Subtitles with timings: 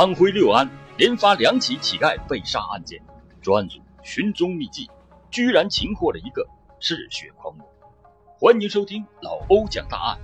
[0.00, 3.04] 安徽六安连发两起乞丐被杀案件，
[3.42, 4.88] 专案组寻踪觅迹，
[5.30, 6.48] 居然擒获了一个
[6.80, 7.70] 嗜血狂魔。
[8.38, 10.18] 欢迎收听老欧讲大案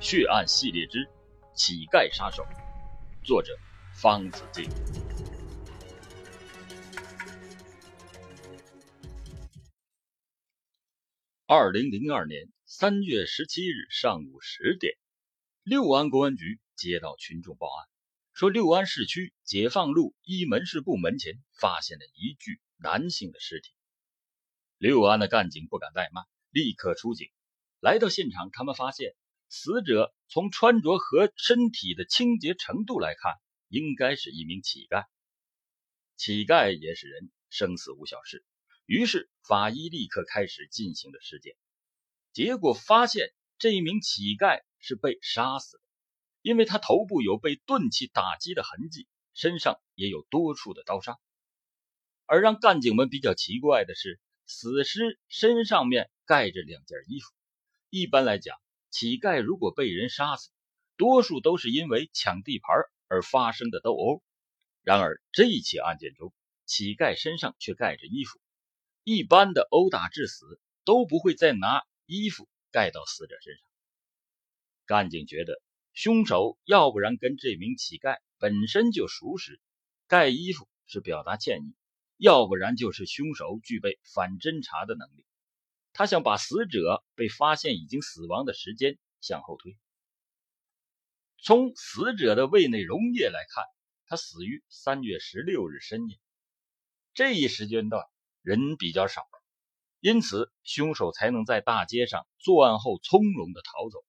[0.00, 1.08] 血案系列之
[1.54, 2.44] 乞丐杀手，
[3.24, 3.56] 作者
[3.94, 4.68] 方子敬。
[11.46, 14.92] 二零零二年三月十七日上午十点，
[15.62, 17.91] 六安公安局接到群众报案。
[18.32, 23.70] 说六安市区解放路一门市部门前发现了一具男性的尸体。
[24.78, 27.28] 六安的干警不敢怠慢，立刻出警。
[27.78, 29.14] 来到现场，他们发现
[29.48, 33.34] 死者从穿着和身体的清洁程度来看，
[33.68, 35.04] 应该是一名乞丐。
[36.16, 38.44] 乞丐也是人，生死无小事。
[38.86, 41.54] 于是法医立刻开始进行了尸检，
[42.32, 45.82] 结果发现这一名乞丐是被杀死的。
[46.42, 51.18] 因为他头部有被钝器打击的痕迹，身上也有多处的刀伤。
[52.26, 57.32] 而让干警们比较奇怪的是，死尸身上面盖着两件衣服。
[57.90, 58.58] 一般来讲，
[58.90, 60.50] 乞丐如果被人杀死，
[60.96, 64.22] 多数都是因为抢地盘而发生的斗殴。
[64.82, 66.34] 然而这一起案件中，
[66.66, 68.40] 乞丐身上却盖着衣服。
[69.04, 73.62] 一般的殴打致死都不会再拿衣服盖到死者身上。
[74.86, 75.62] 干警觉得。
[75.94, 79.60] 凶手要不然跟这名乞丐本身就熟识，
[80.06, 81.74] 盖衣服是表达歉意；
[82.16, 85.26] 要不然就是凶手具备反侦查的能力。
[85.92, 89.76] 他想把死者被发现已经死亡的时间向后推。
[91.44, 93.64] 从死者的胃内溶液来看，
[94.06, 96.18] 他死于三月十六日深夜。
[97.12, 98.02] 这一时间段
[98.40, 99.26] 人比较少，
[100.00, 104.02] 因此凶手才能在大街上作案后从容的逃走。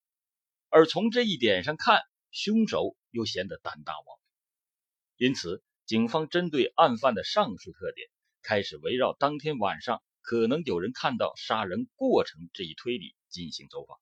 [0.76, 5.24] 而从这一点上看，凶手又显得胆大妄为。
[5.24, 8.08] 因此，警方针对案犯的上述特点，
[8.42, 13.96] 开始围绕当天晚上可能有人看到杀人过程这一推理进行走访，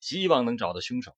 [0.00, 1.14] 希望能找到凶手。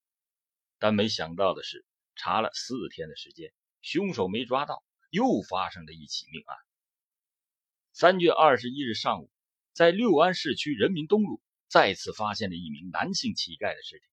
[0.81, 6.56] 但没想到的是，查了四天的时间，凶手没抓到，又发生了一起命案。
[7.93, 9.31] 三月二十一日上午，
[9.72, 14.04] 在六安市区人民东路再次发现了一名男性乞丐的尸体。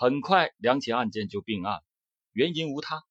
[0.00, 1.82] 很快，两起案件就并案，
[2.30, 3.02] 原因无他，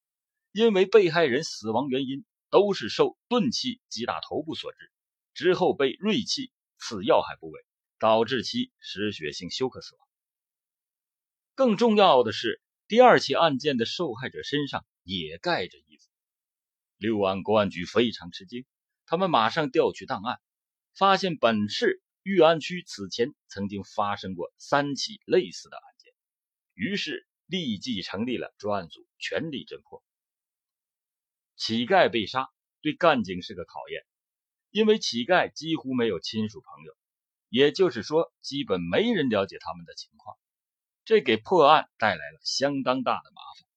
[0.53, 4.89] 因为被害人死亡原因都是受钝器击打头部所致，
[5.33, 7.59] 之后被锐器刺要害部位，
[7.99, 10.07] 导致其失血性休克死亡。
[11.55, 16.07] 更重要的是，第二起案件的受害者身上也盖着衣服。
[16.95, 18.65] 六安公安局非常吃惊，
[19.05, 20.39] 他们马上调取档案，
[20.95, 25.86] 发现本市裕安区此前曾经发生过三起类似的案。
[26.77, 30.03] 于是立即成立了专案组，全力侦破。
[31.55, 32.51] 乞丐被杀
[32.81, 34.05] 对干警是个考验，
[34.69, 36.95] 因为乞丐几乎没有亲属朋友，
[37.49, 40.37] 也就是说，基本没人了解他们的情况，
[41.03, 43.67] 这给破案带来了相当大的麻烦。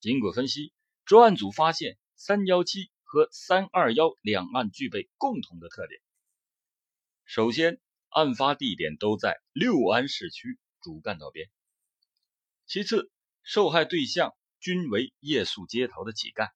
[0.00, 0.74] 经过分析，
[1.06, 5.98] 专案组发现三幺七和三二幺两案具备共同的特点。
[7.24, 7.80] 首先，
[8.10, 11.48] 案发地点都在六安市区主干道边。
[12.70, 13.10] 其次，
[13.42, 16.50] 受害对象均为夜宿街头的乞丐。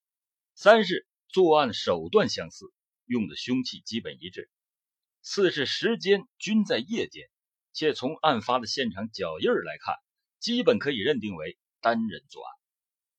[0.54, 2.72] 三是作案手段相似，
[3.04, 4.48] 用的凶器基本一致。
[5.22, 7.28] 四是时间均在夜间，
[7.72, 9.96] 且从案发的现场脚印来看，
[10.38, 12.54] 基本可以认定为单人作案。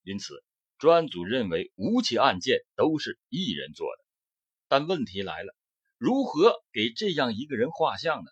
[0.02, 0.42] 因此，
[0.78, 4.04] 专案组认为五起案件都是一人做的。
[4.68, 5.54] 但问题来了，
[5.98, 8.30] 如何给这样一个人画像呢？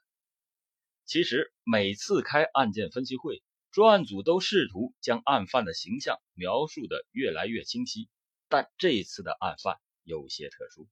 [1.05, 3.43] 其实每次开案件分析会。
[3.75, 8.09] 专案组都试图将案犯的形象描述的越来越清晰，
[8.49, 10.87] 但这次的案犯有些特殊。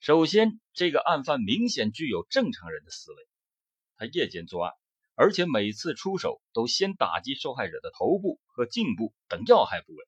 [0.00, 3.28] 首先，这个案犯明显具有正常人的思维，
[3.94, 4.72] 他夜间作案，
[5.14, 10.04] 而且每次出手都先打击受害者的头部和颈部等要害部位。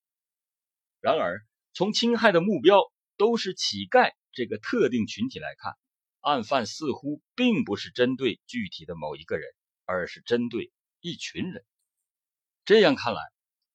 [1.00, 2.80] 然而，从侵害的目标
[3.16, 5.74] 都是乞丐这个特定群体来看，
[6.18, 9.48] 案犯似乎并不是针对具体的某一个人，
[9.84, 10.72] 而是针对。
[11.00, 11.64] 一群人，
[12.64, 13.20] 这样看来，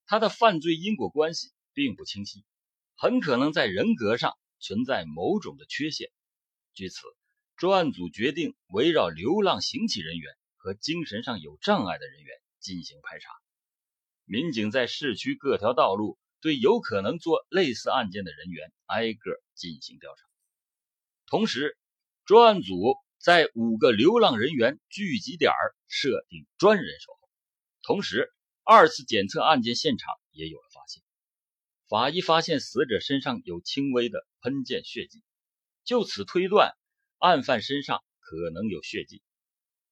[0.05, 2.43] 他的犯罪因果关系并不清晰，
[2.95, 6.11] 很可能在人格上存在某种的缺陷。
[6.73, 7.01] 据此，
[7.55, 13.29] 专案组决定围绕流浪行乞人员和精神上有障碍的人员进行排查。
[14.25, 20.21] 民警在市区各条道路对有可能做类似案件的人员挨个进行调查，
[21.27, 21.77] 同时，
[22.25, 22.97] 专案组。
[23.23, 25.53] 在五个流浪人员聚集点
[25.87, 27.29] 设定专人守候，
[27.81, 28.33] 同时
[28.65, 31.01] 二次检测案件现场也有了发现。
[31.87, 35.23] 法医发现死者身上有轻微的喷溅血迹，
[35.85, 36.73] 就此推断
[37.17, 39.23] 案犯身上可能有血迹，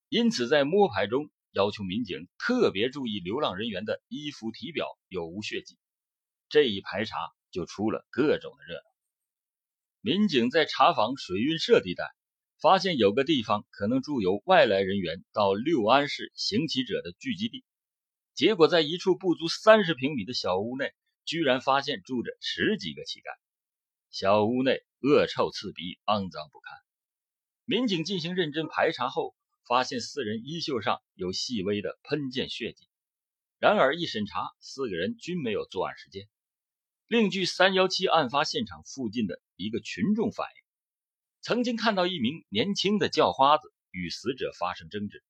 [0.10, 5.77] 因此在摸排中要求民警特别注意流浪人员的衣服体表有无血迹。
[6.50, 7.16] 这一排查
[7.50, 8.84] 就出了各种的热闹。
[10.01, 12.04] 民警在查访水运社地带，
[12.62, 17.66] 发现有个地方可能住有外来人员到六安市行乞者的聚集地。
[18.36, 20.94] 结果，在一处不足三十平米的小屋内，
[21.25, 23.36] 居然发现住着十几个乞丐。
[24.12, 26.78] 小屋内恶臭刺鼻，肮脏不堪。
[27.66, 29.36] 民警进行认真排查后，
[29.68, 32.88] 发现四人衣袖上有细微的喷溅血迹。
[33.58, 36.30] 然而一审查，四个人均没有作案时间。
[37.08, 40.61] 另据三幺七案发现场附近的一个群众反映，
[41.42, 45.24] 曾经看到一名年轻的叫花子与死者发生争执。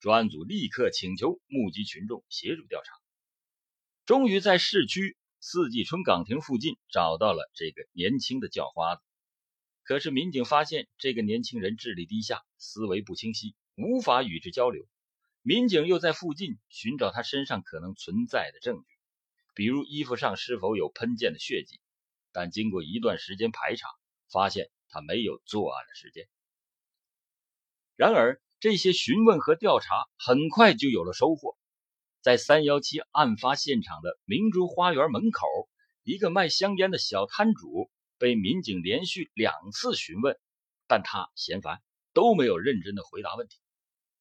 [0.00, 2.92] 专案组立刻请求目击群众协助调查，
[4.06, 9.02] 终于在市区四季春岗亭附近找到了这个年轻的叫花子。
[9.82, 14.86] 可是民警发现这个年轻人智力低下，思维不清晰，无法与之交流。
[15.42, 18.86] 民警又在附近寻找他身上可能存在的证据，
[19.54, 21.80] 比如衣服上是否有喷溅的血迹，
[22.32, 23.88] 但经过一段时间排查，
[24.32, 26.28] 发现他没有作案的时间。
[27.96, 28.40] 然而。
[28.60, 31.58] 这些询问和调查很快就有了收获，
[32.22, 35.46] 在三幺七案发现场的明珠花园门口，
[36.02, 40.38] 一个卖香烟的小摊主被民警连续两次询问，
[40.86, 41.82] 但他嫌烦，
[42.14, 43.58] 都没有认真的回答问题。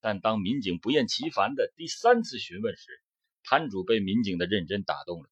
[0.02, 3.02] 但当民警不厌其烦的第三次询问时，
[3.46, 5.30] 摊主被民警的认真打动了，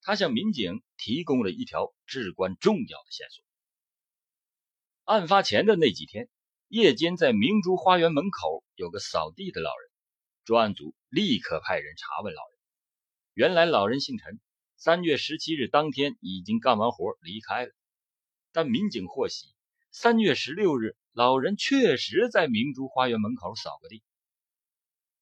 [0.00, 3.44] 他向民警提供了一条至关重要的线索。
[5.06, 6.28] 案发前的那几天。
[6.66, 9.90] 夜间在明珠花园门口有个扫地的老人，
[10.44, 12.58] 专案组立刻派人查问老人。
[13.32, 14.40] 原来老人姓陈，
[14.76, 17.72] 三月十七日当天已经干完活离开了。
[18.50, 19.54] 但民警获悉，
[19.92, 24.02] 三月十六日老人确实在明珠花园门口扫过地。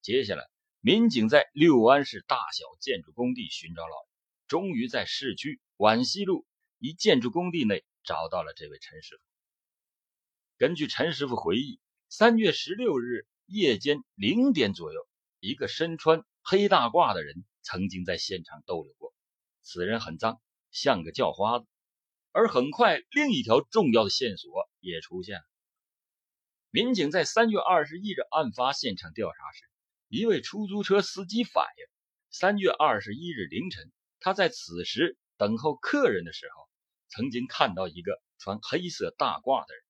[0.01, 0.49] 接下来，
[0.81, 4.09] 民警在六安市大小建筑工地寻找老人，
[4.49, 6.47] 终于在市区皖西路
[6.79, 9.34] 一建筑工地内找到了这位陈师傅。
[10.57, 15.09] 根据陈师傅回忆，三月十六日夜间零点左右，
[15.41, 19.13] 一个身穿黑大褂的人曾经在现场逗留过。
[19.63, 20.41] 此人很脏，
[20.71, 21.67] 像个叫花子。
[22.31, 25.45] 而很快，另一条重要的线索也出现了。
[26.71, 29.65] 民警在三月二十一日案发现场调查时，
[30.09, 31.87] 一位出租车司机反映，
[32.31, 33.91] 三月二十一日凌晨，
[34.21, 36.69] 他在此时等候客人的时候，
[37.09, 39.84] 曾经看到一个穿黑色大褂的人。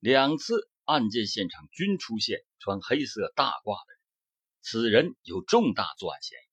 [0.00, 4.00] 两次案件现场均出现穿黑色大褂的人，
[4.62, 6.48] 此人有重大作案嫌疑。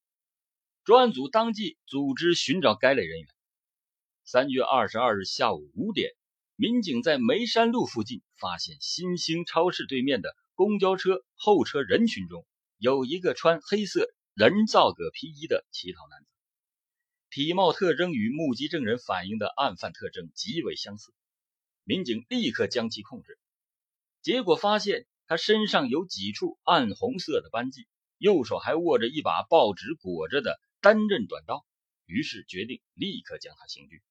[0.84, 3.28] 专案组当即组织寻找该类人员。
[4.26, 6.12] 三月二十二日下午五点，
[6.58, 12.46] 民警在梅山路附近发现新兴超市对面的公交车候车人群中
[12.78, 16.28] 有一个穿黑色人造革皮衣的乞讨男子，
[17.30, 21.14] 体貌特征与目击证人反映的案犯特征极为相似。
[21.88, 23.40] 民警立刻将其控制，
[24.22, 27.88] 结果发现他身上有几处暗红色的斑迹，
[28.18, 31.66] 右手还握着一把报纸裹着的单刃短刀，
[32.06, 34.04] 于是决定立刻将他刑拘。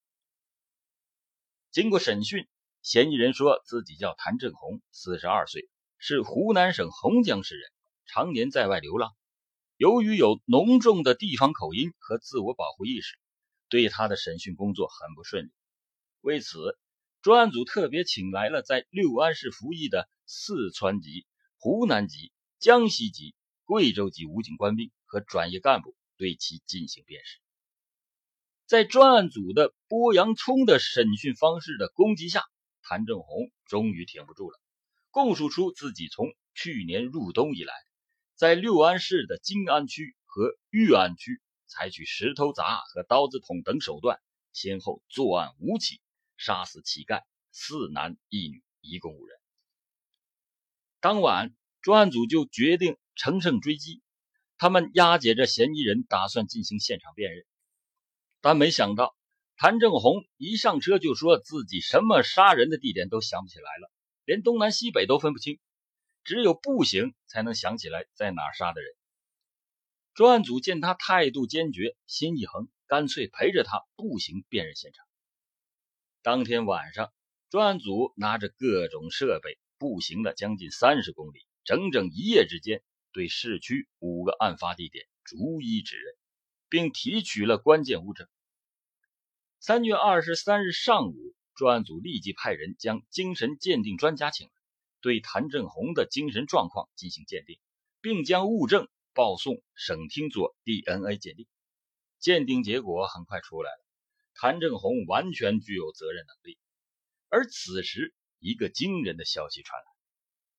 [1.69, 2.47] 经过审讯，
[2.81, 5.69] 嫌疑人说自己叫谭振红，四十二岁，
[5.99, 7.69] 是湖南省洪江市人，
[8.07, 9.15] 常年在外流浪。
[9.75, 13.19] 由于有浓重的地方口音和自我保护意识，
[13.69, 15.51] 对他的审讯工作很不顺利。
[16.21, 16.75] 为此，
[17.27, 27.41] 专案组特别请来了在六安市服役的四川籍、湖南籍、江西籍、贵州籍武警官兵和专业干部，对其进行辨识。
[28.65, 32.45] 在专案组的剥洋葱的审讯方式的攻击下，
[32.81, 34.57] 谭正红终于挺不住了，
[35.11, 37.73] 供述出自己从去年入冬以来，
[38.35, 44.17] 在六安市的金安区和玉安区采取石头砸和刀子捅等手段，
[44.53, 45.99] 先后作案五起。
[46.37, 49.37] 杀死乞丐四男一女，一共五人。
[50.99, 54.01] 当晚，专案组就决定乘胜追击，
[54.57, 57.45] 他们押解着嫌疑人，打算进行现场辨认。
[58.39, 59.15] 但没想到，
[59.55, 63.91] 谭正红一上车就说自己什么杀人的地点都想不起来了，
[64.23, 65.59] 连东南西北都分不清，
[66.23, 68.93] 只有步行才能想起来在哪杀的人。
[70.13, 75.06] 专案组见他态度坚决，心一横，干脆陪着他步行辨认现场。
[76.27, 77.13] 当天晚上，
[77.49, 86.13] 专案组拿着各种设备，步行了将近三十公里，整整一夜之间，对市区五个案发地点逐一指认，
[86.67, 88.27] 并提取了关键物证。
[89.61, 94.53] 三月二十三日上午，专案组立即派人将精神鉴定专家请来，
[94.99, 97.57] 对谭正红的精神状况进行鉴定，
[98.01, 101.47] 并将物证报送省厅做 DNA 鉴定。
[102.19, 103.86] 鉴定结果很快出来了，
[104.37, 106.57] 谭正红完全具有责任能力。
[107.27, 109.85] 而此时，一个惊人的消息传来，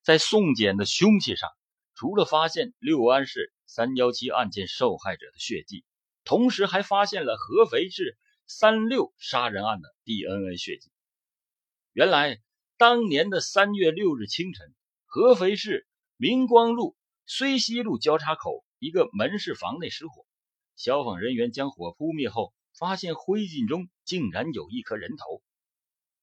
[0.03, 1.49] 在送检的凶器上，
[1.95, 5.85] 除了发现六安市三幺七案件受害者的血迹，
[6.25, 8.19] 同时还发现了合肥市。
[8.51, 10.91] 三六杀人案的 DNA 血迹，
[11.93, 12.41] 原来
[12.79, 16.97] 当年的三月六日清晨，合肥市明光路
[17.29, 20.25] 绥西路交叉口一个门市房内失火，
[20.77, 25.43] 消防人员将火扑灭后，发现灰烬中竟然有一颗人头。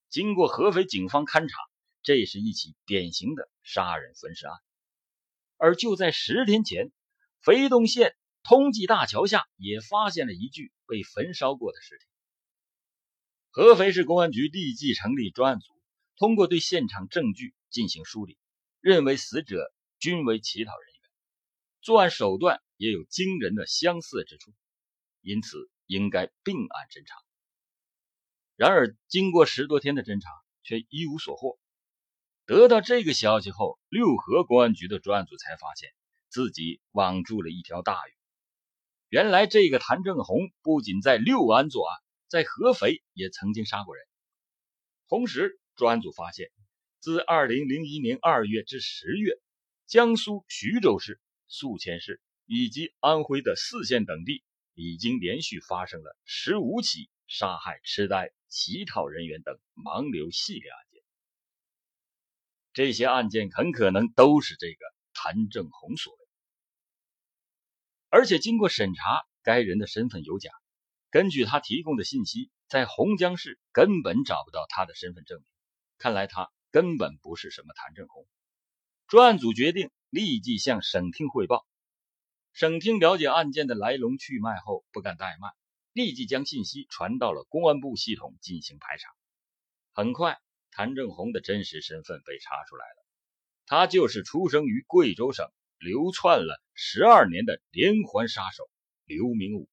[0.09, 1.57] 经过合肥警方勘查，
[2.01, 4.55] 这是一起典型的杀人分尸案。
[5.57, 6.91] 而就在十天前，
[7.41, 12.05] 肥东县通济大桥下也发现了一具被焚烧过的尸体。
[13.49, 15.73] 合肥市公安局立即成立专案组，
[16.15, 18.37] 通过对现场证据进行梳理，
[18.79, 21.09] 认为死者均为乞讨人员，
[21.81, 24.53] 作案手段也有惊人的相似之处，
[25.21, 27.15] 因此应该并案侦查。
[28.55, 30.29] 然而，经过十多天的侦查，
[30.63, 31.59] 却一无所获。
[32.45, 35.89] 得到这个消息后，六合公安局的专案组才发现
[36.29, 38.11] 自己网住了一条大鱼。
[39.09, 41.99] 原来，这个谭正红不仅在六安作案。
[42.27, 44.03] 在合肥也曾经杀过人。
[45.07, 46.49] 同时，专案组发现，
[46.99, 49.39] 自2001年2月至10月，
[49.85, 54.43] 江苏徐州市、宿迁市以及安徽的泗县等地
[54.75, 61.01] 已经连续发生了15起杀害痴呆、乞讨人员等盲流系列案件。
[62.73, 66.19] 这些案件很可能都是这个谭正红所为，
[68.09, 70.51] 而且经过审查，该人的身份有假。
[71.09, 75.47] 根据他提供的信息，在洪江市根本找不到他的身份证明，
[75.97, 78.27] 看来他根本不是什么谭正红。
[79.07, 81.65] 专案组决定立即向省厅汇报。
[82.55, 85.51] 省厅了解案件的来龙去脉后，不敢怠慢，
[85.91, 89.09] 立即将信息传到了公安部系统进行排查。
[89.91, 90.39] 很快，
[90.71, 93.05] 谭正红的真实身份被查出来了，
[93.65, 95.45] 他就是出生于贵州省、
[95.79, 98.69] 流窜了十二年的连环杀手
[99.03, 99.67] 刘明武。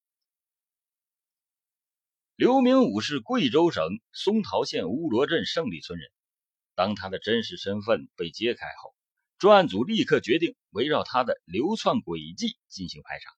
[2.34, 6.10] 刘明武是贵州省松桃县乌罗镇胜利村人。
[6.74, 8.92] 当他的真实身份被揭开后，
[9.38, 13.30] 专案组立刻决定围绕他的流窜轨迹进行排查，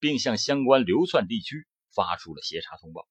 [0.00, 3.06] 并向相关流窜地区发出了协查通报。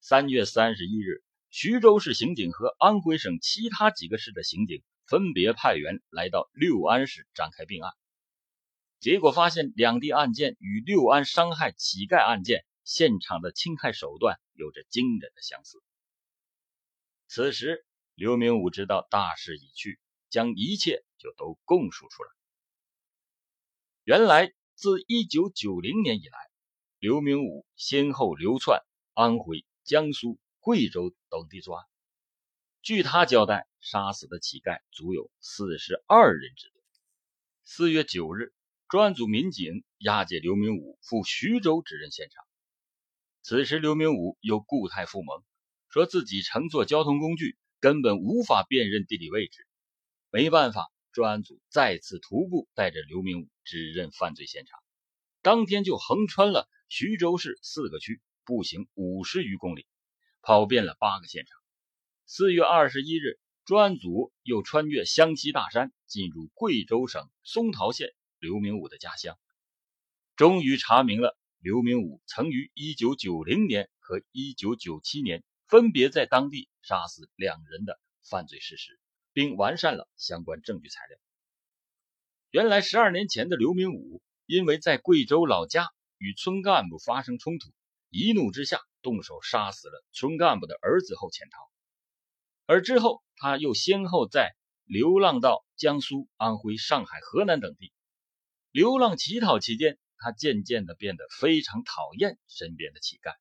[0.00, 7.92] 三月三十一日，徐州市刑警和安徽省其他几个市的刑警分别派员来到六安市展开并案，
[9.00, 12.64] 结果发现两地案件与六安伤害乞丐案件。
[12.84, 15.78] 现场的侵害手段有着惊人的相似。
[17.28, 22.30] 此时，刘明武知道大势已去，将一切就都供述出来。
[24.02, 26.38] 原来，自1990年以来，
[26.98, 28.82] 刘明武先后流窜
[29.14, 31.86] 安徽、江苏、贵州等地作案。
[32.82, 36.82] 据他交代，杀死的乞丐足有四十二人之多。
[37.62, 38.52] 四月九日，
[38.88, 42.44] 专案组民警押解刘明武赴徐州指认现场。
[43.42, 45.44] 此时，刘明武又故态复萌，
[45.90, 49.64] 说自己乘坐交通工具根本无法辨认地理位置。
[50.30, 54.78] 没办法，专案组再次徒步带着刘明武指认犯罪现场。
[55.42, 59.86] 当天就横穿了徐州市四个区，步行五十余公里，
[60.40, 61.58] 跑遍了八个现场。
[62.26, 69.38] 四月二十一日，专案组又穿越湘西大山，进入贵州省松桃县刘明武的家乡，
[70.36, 71.38] 终于查明了。
[71.58, 78.98] 刘明武曾于1990年和1997年分别在当地杀死两人的犯罪事实，
[79.32, 81.18] 并完善了相关证据材料。
[82.50, 87.70] 原来，十二年前的刘明武因为在贵州老家与村干部发生冲突，
[88.10, 91.70] 一怒之下动手杀死了村干部的儿子后潜逃，
[92.66, 97.92] 而之后他又先后在流浪到江苏、安徽、上海、河南等地，
[98.70, 99.98] 流浪乞讨期间。
[100.24, 103.34] 他渐渐的变得非常讨厌身边的乞丐，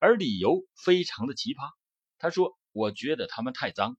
[0.00, 1.70] 而理由非常的奇葩。
[2.18, 3.96] 他说：“我觉得他们太脏。”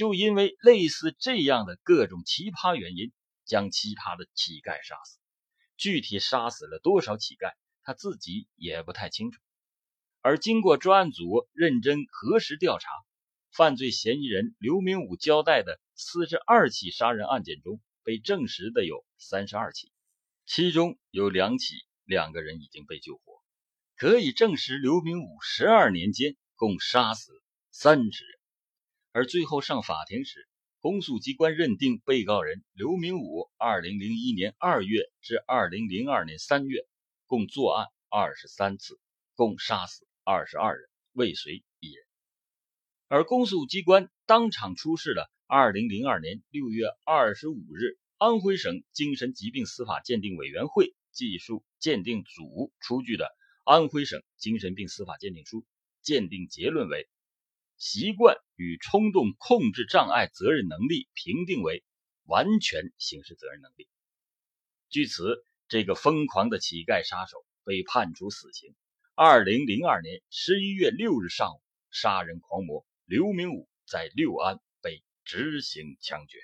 [0.00, 3.12] 就因为类似这样的各种奇葩原因，
[3.44, 5.18] 将其他的乞丐杀死。
[5.76, 7.52] 具体杀死了多少乞丐，
[7.82, 9.42] 他自己也不太清楚。
[10.22, 12.88] 而经过专案组认真核实调查，
[13.52, 19.92] 犯罪嫌疑人刘明武交代的四十二起杀人案件中，被证实的有三十二起。
[20.46, 23.42] 其中有两起，两个人已经被救活。
[23.96, 27.32] 可以证实刘明武十二年间共杀死
[27.70, 28.39] 三十人。
[29.12, 30.46] 而最后上法庭时，
[30.80, 36.86] 公诉机关认定被告人刘明武二零零一年二月至二零零二年三月
[37.26, 39.00] 共作案二十三次，
[39.34, 42.04] 共杀死二十二人，未遂一人。
[43.08, 53.24] 而公诉机关当场出示了二零零二年六月二十五日安徽省精神疾病司法鉴定委员会技术鉴定组出具的
[53.64, 55.62] 《安徽省精神病司法鉴定书》，
[56.00, 57.08] 鉴定结论为：
[57.80, 61.82] 习惯与冲动控制障碍责任能力评定为
[62.26, 63.88] 完全刑事责任能力。
[64.90, 68.74] 据此，这个疯狂的乞丐杀手被判处死刑。
[69.14, 72.86] 二零零二年十一月六日上午，杀人狂魔。
[73.06, 76.38] 刘明武在六安被执行枪决。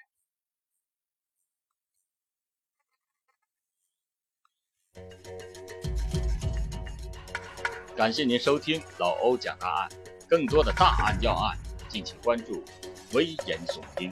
[7.94, 9.90] 感谢您收听老欧讲大案，
[10.28, 11.56] 更多的大案要案，
[11.88, 12.62] 敬请关注
[13.12, 14.10] 危言耸听。